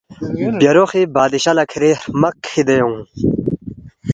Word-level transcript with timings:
بیہ 0.59 0.71
روغی 0.75 1.03
بادشو 1.13 1.51
لہ 1.57 1.63
کِھری 1.71 1.91
ہرمق 2.01 2.35
کِھدے 2.45 2.77
اونگ 2.83 2.99